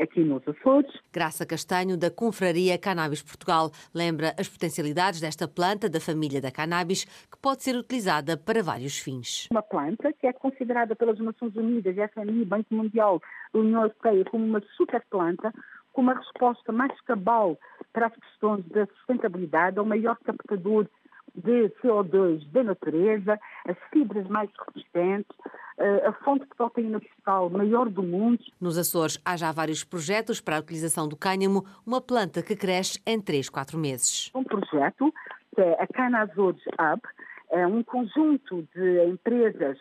aqui 0.00 0.20
nos 0.20 0.46
Açores. 0.46 0.92
Graça 1.12 1.46
Castanho, 1.46 1.96
da 1.96 2.10
Confraria 2.10 2.78
Cannabis 2.78 3.22
Portugal, 3.22 3.70
lembra 3.94 4.34
as 4.38 4.48
potencialidades 4.48 5.20
desta 5.20 5.48
planta 5.48 5.88
da 5.88 6.00
família 6.00 6.40
da 6.40 6.50
cannabis, 6.50 7.04
que 7.04 7.38
pode 7.40 7.62
ser 7.62 7.76
utilizada 7.76 8.36
para 8.36 8.62
vários 8.62 8.98
fins. 8.98 9.48
Uma 9.50 9.62
planta 9.62 10.12
que 10.12 10.26
é 10.26 10.32
considerada 10.32 10.94
pelas 10.94 11.18
Nações 11.18 11.54
Unidas, 11.56 11.94
FMI, 12.12 12.44
Banco 12.44 12.74
Mundial, 12.74 13.20
União 13.52 13.82
Europeia, 13.82 14.24
como 14.24 14.44
uma 14.44 14.62
superplanta, 14.76 15.52
com 15.92 16.02
uma 16.02 16.14
resposta 16.14 16.72
mais 16.72 16.98
cabal 17.02 17.56
para 17.92 18.08
as 18.08 18.14
questões 18.14 18.64
da 18.66 18.86
sustentabilidade, 18.86 19.78
ao 19.78 19.84
maior 19.84 20.16
captador 20.24 20.88
de 21.34 21.68
CO2 21.82 22.46
da 22.52 22.62
natureza, 22.62 23.38
as 23.66 23.76
fibras 23.92 24.26
mais 24.28 24.48
resistentes, 24.66 25.36
eh, 25.78 26.06
a 26.06 26.12
fonte 26.24 26.44
de 26.44 26.54
proteína 26.54 26.98
vegetal 26.98 27.50
maior 27.50 27.88
do 27.88 28.02
mundo. 28.02 28.38
Nos 28.60 28.78
Açores 28.78 29.20
há 29.24 29.36
já 29.36 29.50
vários 29.50 29.82
projetos 29.82 30.40
para 30.40 30.56
a 30.56 30.60
utilização 30.60 31.08
do 31.08 31.16
cânhamo, 31.16 31.64
uma 31.84 32.00
planta 32.00 32.42
que 32.42 32.54
cresce 32.54 33.00
em 33.04 33.20
3, 33.20 33.48
4 33.48 33.76
meses. 33.78 34.30
Um 34.34 34.44
projeto 34.44 35.12
que 35.54 35.60
é 35.60 35.82
a 35.82 35.86
Cana 35.86 36.22
Açores 36.22 36.62
Hub, 36.66 37.02
é 37.50 37.66
um 37.66 37.82
conjunto 37.82 38.66
de 38.74 39.04
empresas 39.06 39.78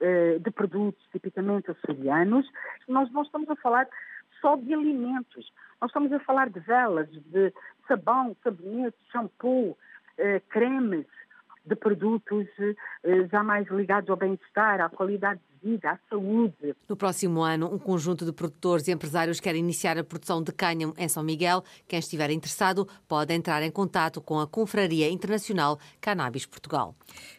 eh, 0.00 0.38
de 0.38 0.50
produtos 0.50 1.02
tipicamente 1.10 1.70
açorianos. 1.70 2.46
Nós 2.86 3.10
não 3.12 3.22
estamos 3.22 3.48
a 3.48 3.56
falar 3.56 3.88
só 4.40 4.56
de 4.56 4.74
alimentos, 4.74 5.50
nós 5.80 5.90
estamos 5.90 6.12
a 6.12 6.20
falar 6.20 6.50
de 6.50 6.60
velas, 6.60 7.08
de 7.10 7.52
sabão, 7.88 8.36
sabonete, 8.42 8.96
shampoo, 9.10 9.76
cremes, 10.48 11.06
de 11.66 11.74
produtos 11.74 12.46
eh, 12.58 13.26
já 13.30 13.42
mais 13.42 13.66
ligados 13.68 14.08
ao 14.08 14.16
bem-estar, 14.16 14.80
à 14.80 14.88
qualidade 14.88 15.40
de 15.50 15.55
vida, 15.66 15.90
à 15.90 15.98
saúde. 16.08 16.76
No 16.88 16.96
próximo 16.96 17.42
ano, 17.42 17.72
um 17.72 17.78
conjunto 17.78 18.24
de 18.24 18.32
produtores 18.32 18.86
e 18.86 18.92
empresários 18.92 19.40
quer 19.40 19.56
iniciar 19.56 19.98
a 19.98 20.04
produção 20.04 20.40
de 20.40 20.52
cânhamo 20.52 20.94
em 20.96 21.08
São 21.08 21.24
Miguel. 21.24 21.64
Quem 21.88 21.98
estiver 21.98 22.30
interessado 22.30 22.86
pode 23.08 23.34
entrar 23.34 23.62
em 23.62 23.70
contato 23.70 24.20
com 24.20 24.38
a 24.38 24.46
Confraria 24.46 25.10
Internacional 25.10 25.78
Cannabis 26.00 26.46
Portugal. 26.46 26.94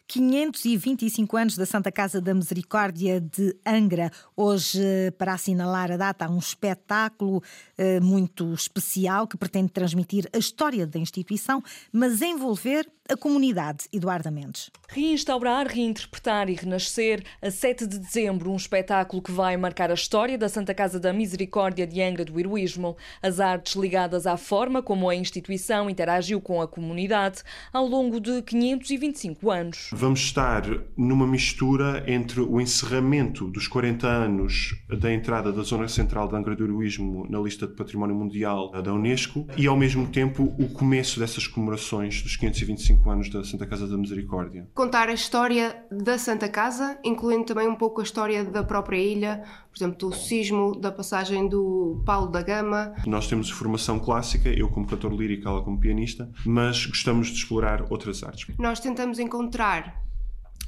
525 0.07 1.37
anos 1.37 1.57
da 1.57 1.65
Santa 1.65 1.91
Casa 1.91 2.21
da 2.21 2.33
Misericórdia 2.33 3.19
de 3.19 3.55
Angra. 3.65 4.09
Hoje, 4.35 4.79
para 5.17 5.33
assinalar 5.33 5.91
a 5.91 5.97
data, 5.97 6.25
há 6.25 6.29
um 6.29 6.37
espetáculo 6.37 7.43
eh, 7.77 7.99
muito 7.99 8.53
especial 8.53 9.27
que 9.27 9.37
pretende 9.37 9.71
transmitir 9.71 10.29
a 10.33 10.37
história 10.37 10.87
da 10.87 10.97
instituição, 10.97 11.61
mas 11.91 12.21
envolver 12.21 12.89
a 13.09 13.17
comunidade. 13.17 13.85
Eduardo 13.91 14.31
Mendes. 14.31 14.69
Reinstaurar, 14.89 15.67
reinterpretar 15.67 16.49
e 16.49 16.53
renascer 16.53 17.23
a 17.41 17.49
7 17.49 17.87
de 17.87 17.99
dezembro, 17.99 18.16
um 18.17 18.55
espetáculo 18.55 19.21
que 19.21 19.31
vai 19.31 19.55
marcar 19.57 19.91
a 19.91 19.93
história 19.93 20.37
da 20.37 20.49
Santa 20.49 20.73
Casa 20.73 20.99
da 20.99 21.13
Misericórdia 21.13 21.85
de 21.85 22.01
Angra 22.01 22.25
do 22.25 22.39
Heroísmo. 22.39 22.97
As 23.21 23.39
artes 23.39 23.75
ligadas 23.75 24.25
à 24.25 24.37
forma 24.37 24.81
como 24.81 25.09
a 25.09 25.15
instituição 25.15 25.89
interagiu 25.89 26.41
com 26.41 26.61
a 26.61 26.67
comunidade 26.67 27.43
ao 27.71 27.85
longo 27.85 28.19
de 28.19 28.41
525 28.41 29.51
anos 29.51 29.89
vamos 29.91 30.19
estar 30.21 30.63
numa 30.95 31.27
mistura 31.27 32.03
entre 32.07 32.39
o 32.39 32.61
encerramento 32.61 33.47
dos 33.47 33.67
40 33.67 34.07
anos 34.07 34.75
da 34.87 35.11
entrada 35.11 35.51
da 35.51 35.63
Zona 35.63 35.87
Central 35.87 36.27
de 36.27 36.35
Angra 36.35 36.55
do 36.55 36.63
Heroísmo 36.63 37.27
na 37.29 37.39
lista 37.39 37.67
de 37.67 37.73
Património 37.73 38.15
Mundial 38.15 38.71
da 38.71 38.93
Unesco 38.93 39.47
e, 39.57 39.67
ao 39.67 39.75
mesmo 39.75 40.07
tempo, 40.07 40.55
o 40.59 40.69
começo 40.69 41.19
dessas 41.19 41.47
comemorações 41.47 42.21
dos 42.21 42.35
525 42.35 43.09
anos 43.09 43.29
da 43.29 43.43
Santa 43.43 43.65
Casa 43.65 43.87
da 43.87 43.97
Misericórdia. 43.97 44.67
Contar 44.73 45.09
a 45.09 45.13
história 45.13 45.75
da 45.91 46.17
Santa 46.17 46.47
Casa, 46.47 46.97
incluindo 47.03 47.45
também 47.45 47.67
um 47.67 47.75
pouco 47.75 47.96
a 48.01 48.03
história 48.03 48.43
da 48.43 48.63
própria 48.63 48.97
ilha, 48.97 49.43
por 49.69 49.77
exemplo, 49.77 49.97
do 49.97 50.15
sismo, 50.15 50.79
da 50.79 50.91
passagem 50.91 51.47
do 51.47 52.01
Paulo 52.05 52.27
da 52.27 52.41
Gama. 52.41 52.93
Nós 53.05 53.27
temos 53.27 53.49
formação 53.49 53.99
clássica, 53.99 54.49
eu 54.49 54.69
como 54.69 54.87
cantor 54.87 55.13
lírico, 55.13 55.47
ela 55.47 55.61
como 55.61 55.79
pianista, 55.79 56.29
mas 56.45 56.85
gostamos 56.85 57.27
de 57.27 57.33
explorar 57.33 57.85
outras 57.91 58.23
artes. 58.23 58.47
Nós 58.57 58.79
tentamos 58.79 59.19
encontrar 59.19 60.01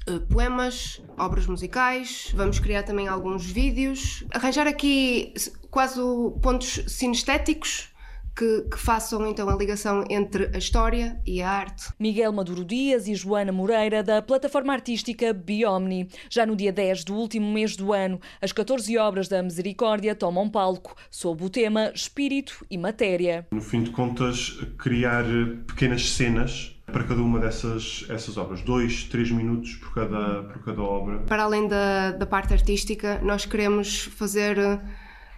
uh, 0.10 0.20
poemas, 0.28 1.02
obras 1.18 1.46
musicais, 1.48 2.32
vamos 2.36 2.60
criar 2.60 2.84
também 2.84 3.08
alguns 3.08 3.46
vídeos, 3.46 4.24
arranjar 4.32 4.68
aqui 4.68 5.34
quase 5.70 6.00
pontos 6.42 6.84
sinestéticos 6.88 7.90
que, 8.40 8.62
que, 8.72 8.80
façam 8.80 9.28
então 9.28 9.50
a 9.50 9.56
ligação 9.56 10.06
entre 10.10 10.50
a 10.54 10.58
história 10.58 11.20
e 11.26 11.42
a 11.42 11.50
arte. 11.50 11.92
Miguel 12.00 12.32
Maduro 12.32 12.64
Dias 12.64 13.06
e 13.06 13.14
Joana 13.14 13.52
Moreira, 13.52 14.02
da 14.02 14.22
plataforma 14.22 14.72
artística 14.72 15.34
Biomni. 15.34 16.08
Já 16.30 16.46
no 16.46 16.56
dia 16.56 16.72
10 16.72 17.04
do 17.04 17.16
último 17.16 17.52
mês 17.52 17.76
do 17.76 17.92
ano, 17.92 18.18
as 18.42 18.54
14 18.54 18.98
obras 18.98 19.28
da 19.28 19.44
Misericórdia 19.44 20.16
tomam 20.16 20.50
palco, 20.50 20.96
sob 21.12 21.44
o 21.44 21.50
tema 21.50 21.92
Espírito 21.94 22.66
e 22.72 22.78
Matéria. 22.78 23.46
No 23.52 23.60
fim 23.60 23.84
de 23.84 23.90
contas, 23.90 24.58
criar 24.78 25.26
pequenas 25.68 26.10
cenas 26.10 26.80
para 26.86 27.04
cada 27.04 27.22
uma 27.22 27.40
dessas 27.40 28.06
essas 28.10 28.38
obras, 28.38 28.62
dois, 28.62 29.04
três 29.04 29.30
minutos 29.30 29.76
por 29.76 29.94
cada, 29.94 30.44
por 30.44 30.64
cada 30.64 30.82
obra. 30.82 31.20
Para 31.20 31.44
além 31.44 31.68
da, 31.68 32.12
da 32.12 32.26
parte 32.26 32.54
artística, 32.54 33.20
nós 33.22 33.46
queremos 33.46 34.06
fazer 34.06 34.58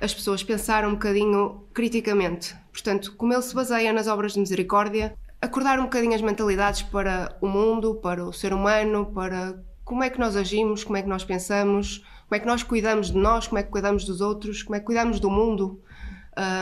as 0.01 0.13
pessoas 0.13 0.43
pensar 0.43 0.85
um 0.85 0.93
bocadinho 0.93 1.63
criticamente. 1.73 2.55
Portanto, 2.71 3.13
como 3.15 3.33
ele 3.33 3.41
se 3.41 3.53
baseia 3.53 3.93
nas 3.93 4.07
obras 4.07 4.33
de 4.33 4.39
misericórdia, 4.39 5.15
acordar 5.39 5.79
um 5.79 5.83
bocadinho 5.83 6.15
as 6.15 6.21
mentalidades 6.21 6.81
para 6.81 7.37
o 7.39 7.47
mundo, 7.47 7.95
para 7.95 8.25
o 8.25 8.33
ser 8.33 8.51
humano, 8.51 9.11
para 9.13 9.61
como 9.85 10.03
é 10.03 10.09
que 10.09 10.19
nós 10.19 10.35
agimos, 10.35 10.83
como 10.83 10.97
é 10.97 11.01
que 11.01 11.09
nós 11.09 11.23
pensamos, 11.23 12.03
como 12.27 12.35
é 12.35 12.39
que 12.39 12.47
nós 12.47 12.63
cuidamos 12.63 13.11
de 13.11 13.17
nós, 13.17 13.47
como 13.47 13.59
é 13.59 13.63
que 13.63 13.69
cuidamos 13.69 14.05
dos 14.05 14.21
outros, 14.21 14.63
como 14.63 14.75
é 14.75 14.79
que 14.79 14.85
cuidamos 14.85 15.19
do 15.19 15.29
mundo. 15.29 15.81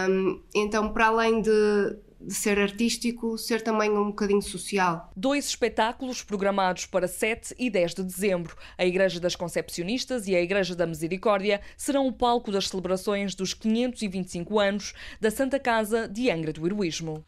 Um, 0.09 0.41
então, 0.53 0.89
para 0.89 1.07
além 1.07 1.41
de, 1.41 1.51
de 2.19 2.33
ser 2.33 2.59
artístico, 2.59 3.37
ser 3.37 3.61
também 3.61 3.89
um 3.89 4.07
bocadinho 4.07 4.41
social. 4.41 5.11
Dois 5.15 5.45
espetáculos 5.47 6.21
programados 6.21 6.85
para 6.85 7.07
7 7.07 7.55
e 7.57 7.69
10 7.69 7.95
de 7.95 8.03
dezembro. 8.03 8.55
A 8.77 8.85
Igreja 8.85 9.19
das 9.19 9.35
Concepcionistas 9.35 10.27
e 10.27 10.35
a 10.35 10.41
Igreja 10.41 10.75
da 10.75 10.85
Misericórdia 10.85 11.61
serão 11.77 12.07
o 12.07 12.13
palco 12.13 12.51
das 12.51 12.67
celebrações 12.67 13.35
dos 13.35 13.53
525 13.53 14.59
anos 14.59 14.93
da 15.19 15.31
Santa 15.31 15.59
Casa 15.59 16.07
de 16.07 16.29
Angra 16.29 16.51
do 16.51 16.65
Heroísmo. 16.65 17.25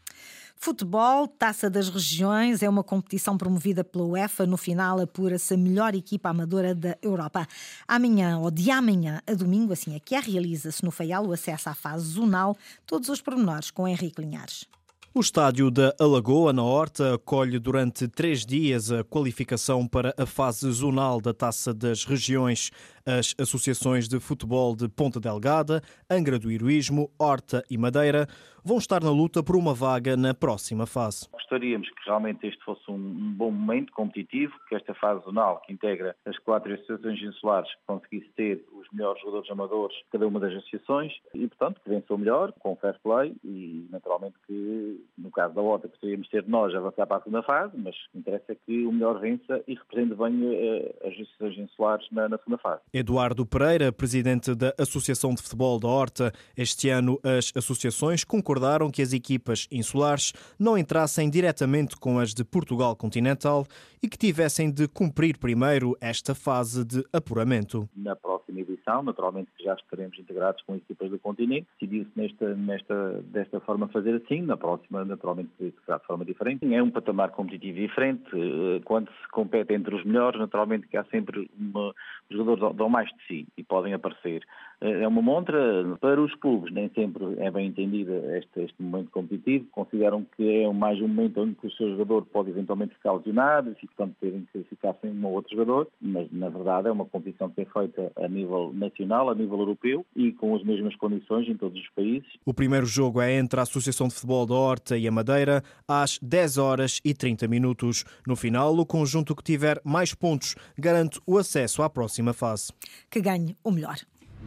Futebol, 0.64 1.26
Taça 1.26 1.68
das 1.68 1.88
Regiões, 1.88 2.62
é 2.62 2.68
uma 2.68 2.84
competição 2.84 3.36
promovida 3.36 3.82
pela 3.82 4.04
UEFA. 4.04 4.46
No 4.46 4.56
final, 4.56 5.00
apura-se 5.00 5.54
a 5.54 5.56
melhor 5.56 5.92
equipa 5.92 6.28
amadora 6.28 6.72
da 6.72 6.96
Europa. 7.02 7.48
Amanhã, 7.88 8.38
ou 8.38 8.48
de 8.48 8.70
amanhã 8.70 9.20
a 9.26 9.34
domingo, 9.34 9.72
assim 9.72 9.96
é 9.96 9.98
que 9.98 10.14
é, 10.14 10.20
realiza-se 10.20 10.84
no 10.84 10.92
Feial 10.92 11.26
o 11.26 11.32
acesso 11.32 11.68
à 11.68 11.74
fase 11.74 12.04
zonal. 12.04 12.56
Todos 12.86 13.08
os 13.08 13.20
pormenores 13.20 13.72
com 13.72 13.88
Henrique 13.88 14.20
Linhares. 14.20 14.68
O 15.14 15.20
estádio 15.20 15.70
da 15.70 15.94
Alagoa, 16.00 16.54
na 16.54 16.62
Horta, 16.62 17.16
acolhe 17.16 17.58
durante 17.58 18.08
três 18.08 18.46
dias 18.46 18.90
a 18.90 19.04
qualificação 19.04 19.86
para 19.86 20.14
a 20.16 20.24
fase 20.24 20.70
zonal 20.72 21.20
da 21.20 21.34
Taça 21.34 21.74
das 21.74 22.06
Regiões. 22.06 22.70
As 23.04 23.34
associações 23.36 24.08
de 24.08 24.18
futebol 24.18 24.74
de 24.74 24.88
Ponta 24.88 25.20
Delgada, 25.20 25.82
Angra 26.08 26.38
do 26.38 26.50
Heroísmo, 26.50 27.10
Horta 27.18 27.62
e 27.68 27.76
Madeira 27.76 28.26
vão 28.64 28.78
estar 28.78 29.02
na 29.02 29.10
luta 29.10 29.42
por 29.42 29.56
uma 29.56 29.74
vaga 29.74 30.16
na 30.16 30.34
próxima 30.34 30.86
fase. 30.86 31.28
Gostaríamos 31.32 31.88
que 31.88 32.06
realmente 32.06 32.46
este 32.46 32.62
fosse 32.64 32.90
um 32.90 33.34
bom 33.34 33.50
momento 33.50 33.92
competitivo, 33.92 34.52
que 34.68 34.74
esta 34.74 34.94
fase 34.94 35.24
zonal, 35.24 35.60
que 35.66 35.72
integra 35.72 36.16
as 36.24 36.38
quatro 36.38 36.72
associações 36.72 37.20
insulares, 37.22 37.70
conseguisse 37.86 38.28
ter 38.36 38.64
os 38.72 38.86
melhores 38.92 39.20
jogadores 39.20 39.50
amadores 39.50 39.96
de 39.96 40.04
cada 40.12 40.26
uma 40.26 40.40
das 40.40 40.52
associações 40.54 41.12
e, 41.34 41.46
portanto, 41.48 41.80
que 41.82 41.90
vença 41.90 42.14
o 42.14 42.18
melhor, 42.18 42.52
com 42.58 42.76
fair 42.76 42.98
play 43.02 43.34
e, 43.44 43.86
naturalmente, 43.90 44.34
que 44.46 45.04
no 45.18 45.30
caso 45.30 45.54
da 45.54 45.60
Horta 45.60 45.88
gostaríamos 45.88 46.26
de 46.26 46.30
ter 46.30 46.46
nós 46.46 46.74
avançar 46.74 47.06
para 47.06 47.18
a 47.18 47.20
segunda 47.20 47.42
fase, 47.42 47.76
mas 47.76 47.94
interessa 48.14 48.54
que 48.54 48.86
o 48.86 48.92
melhor 48.92 49.20
vença 49.20 49.62
e 49.66 49.74
represente 49.74 50.14
bem 50.14 50.42
uh, 50.42 50.94
as 51.06 51.12
associações 51.12 51.58
insulares 51.58 52.06
na, 52.10 52.28
na 52.28 52.38
segunda 52.38 52.58
fase. 52.58 52.80
Eduardo 52.92 53.44
Pereira, 53.46 53.92
presidente 53.92 54.54
da 54.54 54.74
Associação 54.78 55.34
de 55.34 55.42
Futebol 55.42 55.78
da 55.78 55.88
Horta, 55.88 56.32
este 56.56 56.88
ano 56.88 57.18
as 57.22 57.52
associações 57.56 58.24
concordaram 58.52 58.90
que 58.90 59.00
as 59.00 59.14
equipas 59.14 59.66
insulares 59.70 60.34
não 60.58 60.76
entrassem 60.76 61.30
diretamente 61.30 61.96
com 61.96 62.18
as 62.18 62.34
de 62.34 62.44
Portugal 62.44 62.94
continental 62.94 63.66
e 64.02 64.08
que 64.08 64.18
tivessem 64.18 64.70
de 64.70 64.86
cumprir 64.86 65.38
primeiro 65.38 65.96
esta 66.00 66.34
fase 66.34 66.84
de 66.84 67.02
apuramento. 67.12 67.88
Na 67.96 68.14
próxima 68.14 68.41
edição, 68.60 69.02
naturalmente 69.02 69.50
que 69.56 69.64
já 69.64 69.74
estaremos 69.74 70.18
integrados 70.18 70.62
com 70.62 70.76
equipas 70.76 71.10
do 71.10 71.18
continente, 71.18 71.66
decidiu-se 71.80 72.10
nesta, 72.16 72.54
nesta, 72.54 73.22
desta 73.24 73.60
forma 73.60 73.88
fazer 73.88 74.14
assim, 74.14 74.42
na 74.42 74.56
próxima 74.56 75.04
naturalmente 75.04 75.50
será 75.84 75.98
de 75.98 76.06
forma 76.06 76.24
diferente. 76.24 76.74
É 76.74 76.82
um 76.82 76.90
patamar 76.90 77.30
competitivo 77.30 77.78
diferente, 77.78 78.24
eh, 78.34 78.80
quando 78.84 79.08
se 79.08 79.28
compete 79.30 79.74
entre 79.74 79.94
os 79.94 80.04
melhores, 80.04 80.38
naturalmente 80.38 80.86
que 80.88 80.96
há 80.96 81.04
sempre 81.04 81.50
uma, 81.58 81.90
os 82.30 82.36
jogadores 82.36 82.76
dão 82.76 82.88
mais 82.88 83.08
de 83.08 83.26
si 83.26 83.46
e 83.56 83.62
podem 83.62 83.94
aparecer. 83.94 84.42
É 84.80 85.06
uma 85.06 85.22
montra 85.22 85.56
para 86.00 86.20
os 86.20 86.34
clubes, 86.34 86.72
nem 86.72 86.88
sempre 86.88 87.24
é 87.38 87.50
bem 87.52 87.68
entendida 87.68 88.12
este, 88.36 88.62
este 88.62 88.82
momento 88.82 89.12
competitivo. 89.12 89.64
Consideram 89.70 90.26
que 90.36 90.64
é 90.64 90.72
mais 90.72 91.00
um 91.00 91.06
momento 91.06 91.40
onde 91.40 91.56
o 91.62 91.70
seu 91.70 91.90
jogador 91.90 92.26
pode 92.26 92.50
eventualmente 92.50 92.94
ficar 92.94 93.12
lesionado 93.12 93.70
e, 93.70 93.86
portanto, 93.86 94.16
terem 94.20 94.44
que 94.52 94.64
ficar 94.64 94.94
sem 95.00 95.10
um 95.10 95.24
ou 95.24 95.34
outro 95.34 95.52
jogador, 95.52 95.86
mas, 96.00 96.30
na 96.32 96.48
verdade, 96.48 96.88
é 96.88 96.92
uma 96.92 97.04
competição 97.04 97.48
que 97.50 97.60
é 97.60 97.64
feita 97.64 98.10
a 98.16 98.28
nível 98.42 98.72
nacional, 98.74 99.30
a 99.30 99.34
nível 99.34 99.58
europeu 99.58 100.04
e 100.14 100.32
com 100.32 100.54
as 100.54 100.62
mesmas 100.64 100.94
condições 100.96 101.48
em 101.48 101.56
todos 101.56 101.80
os 101.80 101.88
países. 101.90 102.28
O 102.44 102.52
primeiro 102.52 102.86
jogo 102.86 103.20
é 103.20 103.32
entre 103.32 103.58
a 103.58 103.62
Associação 103.62 104.08
de 104.08 104.14
Futebol 104.14 104.46
da 104.46 104.54
Horta 104.54 104.98
e 104.98 105.06
a 105.06 105.12
Madeira, 105.12 105.62
às 105.86 106.18
10 106.20 106.58
horas 106.58 107.00
e 107.04 107.14
30 107.14 107.48
minutos. 107.48 108.04
No 108.26 108.36
final, 108.36 108.76
o 108.76 108.86
conjunto 108.86 109.34
que 109.34 109.42
tiver 109.42 109.80
mais 109.84 110.14
pontos 110.14 110.54
garante 110.76 111.20
o 111.26 111.38
acesso 111.38 111.82
à 111.82 111.90
próxima 111.90 112.32
fase. 112.32 112.72
Que 113.10 113.20
ganhe 113.20 113.56
o 113.64 113.70
melhor. 113.70 113.96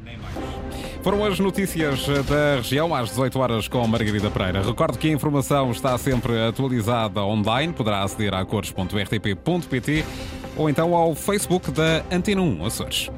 Nem 0.04 0.18
mais. 0.18 0.36
Foram 1.06 1.24
as 1.24 1.40
notícias 1.40 2.08
da 2.28 2.56
região 2.56 2.94
às 2.94 3.10
18 3.10 3.40
horas 3.40 3.68
com 3.68 3.86
Margarida 3.88 4.32
Pereira. 4.32 4.64
Recordo 4.64 4.98
que 4.98 5.08
a 5.08 5.12
informação 5.12 5.70
está 5.70 5.96
sempre 6.00 6.48
atualizada 6.48 7.24
online. 7.24 7.74
Poderá 7.74 8.02
aceder 8.02 8.34
a 8.34 8.44
cores.rtp.pt 8.44 10.04
ou 10.58 10.68
então 10.68 10.96
ao 10.96 11.14
Facebook 11.14 11.70
da 11.72 12.04
Antena 12.12 12.42
1 12.42 12.66
Açores. 12.66 13.12